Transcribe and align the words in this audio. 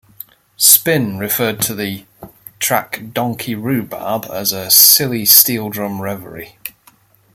"Spin" 0.57 1.19
referred 1.19 1.61
to 1.61 1.75
the 1.75 2.07
track 2.57 3.03
"Donkey 3.13 3.53
Rhubarb" 3.53 4.25
as 4.31 4.51
a 4.51 4.71
"silly 4.71 5.25
steel 5.27 5.69
drum 5.69 6.01
reverie". 6.01 6.57